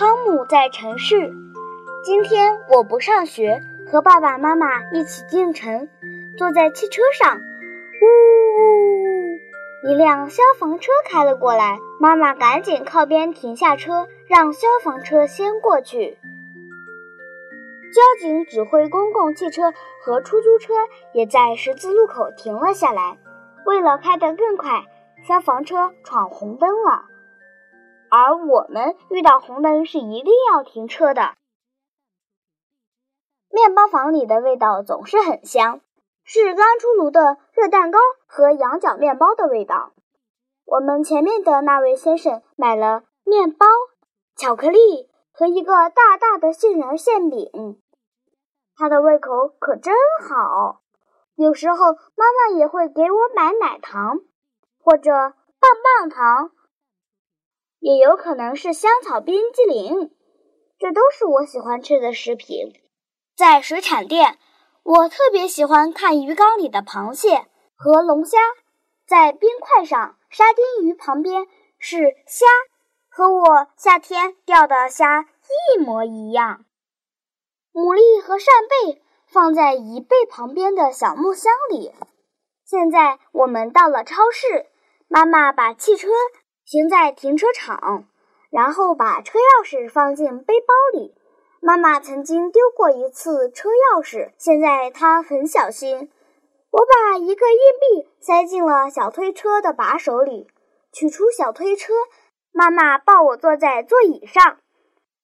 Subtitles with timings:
[0.00, 1.30] 汤姆在城市。
[2.02, 5.90] 今天我不上学，和爸爸妈妈一起进城，
[6.38, 7.36] 坐在汽车上。
[7.36, 8.06] 呜
[8.56, 9.90] 呜呜！
[9.90, 16.16] 一辆消防车开了过来，妈妈赶紧靠边停下车，让消防车先过去。
[17.92, 20.72] 交警指挥公共汽车和出租车
[21.12, 23.18] 也在十字路口停了下来。
[23.66, 24.82] 为了开得更快，
[25.28, 27.04] 消防车闯红灯了。
[28.10, 31.36] 而我们遇到红灯是一定要停车的。
[33.48, 35.80] 面包房里的味道总是很香，
[36.24, 39.92] 是刚出炉的热蛋糕和羊角面包的味道。
[40.64, 43.66] 我们前面的那位先生买了面包、
[44.36, 47.80] 巧克力和一个大大的杏仁馅饼，
[48.76, 50.80] 他的胃口可真好。
[51.34, 51.76] 有时候
[52.14, 54.20] 妈妈也会给我买奶糖
[54.82, 56.52] 或者棒棒糖，
[57.80, 60.14] 也有可能是香草冰激凌，
[60.78, 62.72] 这都是我喜欢吃的食品。
[63.36, 64.38] 在水产店，
[64.82, 68.38] 我特别喜欢看鱼缸里的螃蟹和龙虾。
[69.06, 71.46] 在冰块上，沙丁鱼旁边
[71.78, 72.46] 是虾，
[73.08, 76.64] 和我夏天钓的虾一模一样。
[77.72, 81.92] 牡蛎和扇贝放在椅背旁边的小木箱里。
[82.64, 84.66] 现在我们到了超市，
[85.08, 86.08] 妈妈把汽车
[86.70, 88.04] 停在停车场，
[88.48, 91.16] 然后把车钥匙放进背包里。
[91.60, 96.12] 妈妈曾经丢过一次车钥匙，现在她很小心。
[96.70, 97.58] 我把一个硬
[98.04, 100.46] 币塞进了小推车的把手里，
[100.92, 101.92] 取出小推车，
[102.52, 104.58] 妈妈抱我坐在座椅上。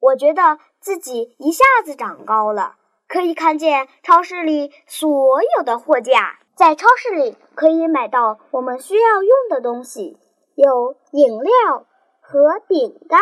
[0.00, 6.38] 我觉得自己一下子长高了，可以看见超市里所有的货架。
[6.56, 10.16] 在超市里可以买到我们需要用的东西，
[10.54, 11.86] 有饮料
[12.20, 13.20] 和饼干、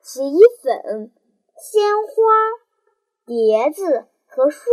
[0.00, 1.12] 洗衣粉。
[1.62, 2.14] 鲜花、
[3.26, 4.70] 碟子和书，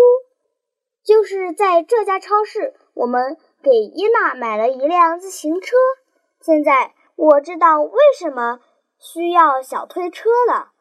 [1.04, 5.76] 就是在这家超市，我们给伊娜买了一辆自行车。
[6.40, 8.62] 现在我知道为什么
[8.98, 10.72] 需要小推车了，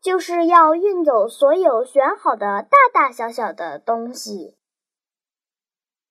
[0.00, 4.56] 就是要运走所有选好的大大小小的东西。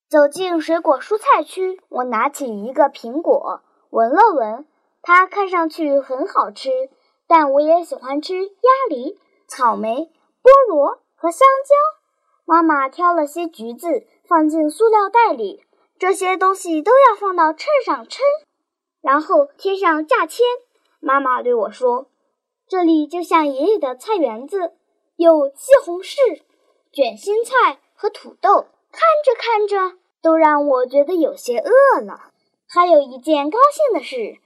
[0.09, 4.65] 走进水果蔬菜区，我拿起一个苹果，闻了闻，
[5.01, 6.69] 它看上去很好吃，
[7.27, 9.19] 但我也喜欢吃鸭梨。
[9.47, 10.11] 草莓、
[10.43, 11.75] 菠萝和香蕉，
[12.45, 15.63] 妈妈挑了些橘子放进塑料袋里。
[15.97, 18.21] 这些东西都要放到秤上称，
[19.01, 20.45] 然后贴上价签。
[20.99, 22.07] 妈妈对我说
[22.67, 24.73] ：“这里就像爷爷的菜园子，
[25.15, 26.41] 有西红柿、
[26.91, 28.67] 卷心菜和土豆。
[28.91, 32.31] 看着看着，都让我觉得有些饿了。”
[32.67, 34.39] 还有一件高兴的事，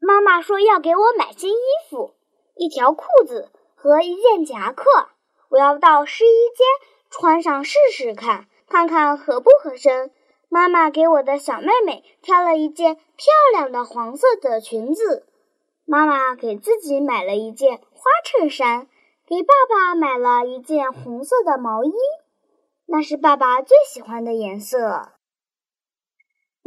[0.00, 1.56] 妈妈说要给我买新衣
[1.88, 2.14] 服，
[2.56, 3.50] 一条裤子。
[3.74, 4.84] 和一件夹克，
[5.48, 6.64] 我要到试衣间
[7.10, 10.12] 穿上试试看，看看合不合身。
[10.48, 15.26] 妈妈给我的小妹妹挑了一件漂亮的黄色的裙子，
[15.84, 18.86] 妈妈给自己买了一件花衬衫，
[19.26, 21.92] 给爸爸买了一件红色的毛衣，
[22.86, 25.08] 那是爸爸最喜欢的颜色。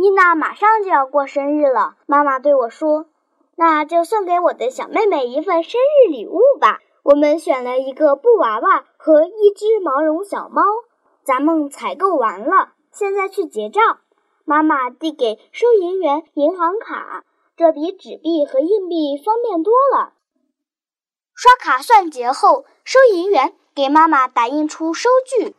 [0.05, 3.07] 伊娜马上就要过生日了，妈妈对我说
[3.57, 10.61] ：“那就送给我的小妹妹一份生日礼物吧。”我们选了一个布娃娃和一只毛绒小猫。
[11.23, 14.01] 咱们采购完了，现在去结账。
[14.43, 17.23] 妈妈递给收银员银行卡，
[17.57, 20.13] 这比纸币和硬币方便多了。
[21.33, 25.55] 刷卡算结后，收银员给妈妈打印出收据。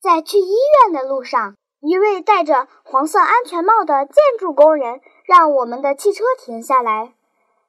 [0.00, 7.14] 在去医院的路上，一位戴着黄色安全帽的建筑工人让我们的汽车停下来，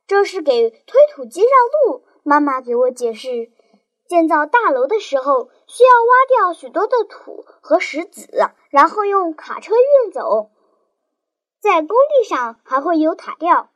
[0.05, 2.03] 这是给推土机让路。
[2.23, 3.51] 妈妈给我解释，
[4.07, 8.29] 建造大楼的时候需要挖掉许多的土和石子，
[8.69, 10.51] 然后用卡车运走。
[11.61, 13.69] 在工地上还会有塔吊，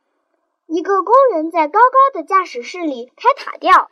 [0.66, 3.90] 一个工人在高高的驾驶室里开塔吊。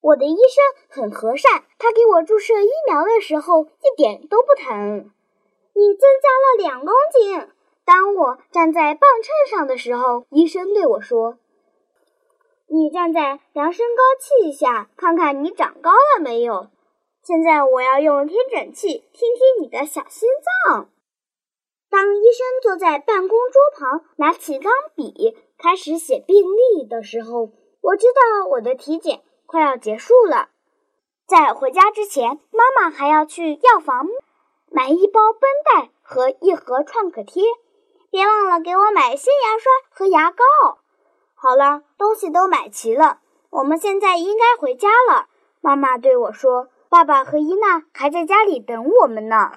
[0.00, 5.10] 我的医生很和善，他给我注射疫苗的时候一点都不疼。
[5.74, 7.48] 你增加了两公斤。
[7.84, 11.38] 当我站在磅秤上的时候，医生对我说。
[12.66, 16.68] 你站在量身高器下，看看你长高了没有。
[17.22, 20.28] 现在我要用听诊器听听你的小心
[20.66, 20.90] 脏。
[21.90, 30.50] 当医生坐在办公桌旁，拿起钢笔开始写病历的时候，我知道我的体检快要结束了。
[31.26, 34.06] 在回家之前，妈妈还要去药房
[34.70, 37.42] 买一包绷带和一盒创可贴，
[38.10, 40.44] 别忘了给我买新牙刷和牙膏。
[41.34, 45.28] 好了，东西都买齐了，我们现在应该回家了。”
[45.62, 49.52] 妈妈对我说：“爸爸和伊娜还在家里等我们呢。”